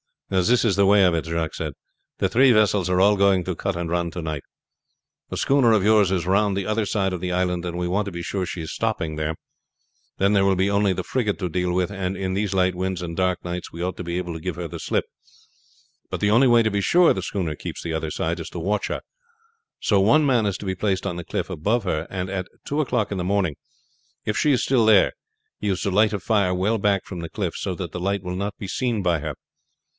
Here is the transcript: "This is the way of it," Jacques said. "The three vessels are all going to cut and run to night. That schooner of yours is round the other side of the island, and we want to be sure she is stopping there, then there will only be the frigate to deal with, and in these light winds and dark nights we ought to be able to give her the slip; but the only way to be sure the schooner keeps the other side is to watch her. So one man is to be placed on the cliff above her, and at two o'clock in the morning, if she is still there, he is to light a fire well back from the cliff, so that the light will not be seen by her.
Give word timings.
"This 0.29 0.63
is 0.63 0.77
the 0.77 0.85
way 0.85 1.03
of 1.03 1.13
it," 1.13 1.25
Jacques 1.25 1.53
said. 1.55 1.73
"The 2.19 2.29
three 2.29 2.53
vessels 2.53 2.89
are 2.89 3.01
all 3.01 3.17
going 3.17 3.43
to 3.43 3.53
cut 3.53 3.75
and 3.75 3.89
run 3.89 4.09
to 4.11 4.21
night. 4.21 4.43
That 5.29 5.37
schooner 5.37 5.73
of 5.73 5.83
yours 5.83 6.09
is 6.09 6.25
round 6.25 6.55
the 6.55 6.65
other 6.65 6.85
side 6.87 7.11
of 7.11 7.19
the 7.19 7.33
island, 7.33 7.65
and 7.65 7.77
we 7.77 7.87
want 7.89 8.05
to 8.05 8.11
be 8.11 8.23
sure 8.23 8.45
she 8.45 8.61
is 8.61 8.73
stopping 8.73 9.15
there, 9.17 9.35
then 10.19 10.31
there 10.31 10.45
will 10.45 10.71
only 10.71 10.93
be 10.93 10.95
the 10.95 11.03
frigate 11.03 11.37
to 11.39 11.49
deal 11.49 11.73
with, 11.73 11.91
and 11.91 12.15
in 12.15 12.33
these 12.33 12.53
light 12.53 12.75
winds 12.75 13.01
and 13.01 13.15
dark 13.17 13.43
nights 13.43 13.73
we 13.73 13.83
ought 13.83 13.97
to 13.97 14.05
be 14.05 14.17
able 14.17 14.33
to 14.33 14.39
give 14.39 14.55
her 14.55 14.69
the 14.69 14.79
slip; 14.79 15.03
but 16.09 16.19
the 16.21 16.31
only 16.31 16.47
way 16.47 16.63
to 16.63 16.71
be 16.71 16.81
sure 16.81 17.13
the 17.13 17.21
schooner 17.21 17.53
keeps 17.53 17.83
the 17.83 17.93
other 17.93 18.09
side 18.09 18.39
is 18.39 18.49
to 18.51 18.59
watch 18.59 18.87
her. 18.87 19.01
So 19.81 19.99
one 19.99 20.25
man 20.25 20.45
is 20.45 20.57
to 20.59 20.65
be 20.65 20.75
placed 20.75 21.05
on 21.05 21.17
the 21.17 21.25
cliff 21.25 21.49
above 21.49 21.83
her, 21.83 22.07
and 22.09 22.29
at 22.29 22.47
two 22.65 22.79
o'clock 22.79 23.11
in 23.11 23.17
the 23.17 23.25
morning, 23.25 23.57
if 24.25 24.37
she 24.37 24.53
is 24.53 24.63
still 24.63 24.85
there, 24.85 25.11
he 25.59 25.67
is 25.67 25.81
to 25.81 25.91
light 25.91 26.13
a 26.13 26.19
fire 26.19 26.55
well 26.55 26.77
back 26.77 27.03
from 27.03 27.19
the 27.19 27.29
cliff, 27.29 27.53
so 27.55 27.75
that 27.75 27.91
the 27.91 27.99
light 27.99 28.23
will 28.23 28.35
not 28.37 28.57
be 28.57 28.67
seen 28.69 29.03
by 29.03 29.19
her. 29.19 29.35